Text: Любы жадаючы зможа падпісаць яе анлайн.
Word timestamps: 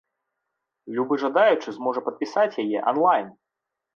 Любы 0.99 1.17
жадаючы 1.23 1.69
зможа 1.77 2.03
падпісаць 2.09 2.59
яе 2.65 2.79
анлайн. 2.93 3.27